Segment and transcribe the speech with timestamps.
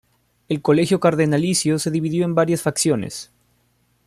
[0.49, 3.31] El Colegio cardenalicio se dividió en varias facciones.